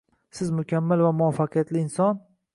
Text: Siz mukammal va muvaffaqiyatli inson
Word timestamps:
Siz 0.37 0.53
mukammal 0.61 1.05
va 1.09 1.13
muvaffaqiyatli 1.19 1.83
inson 1.87 2.23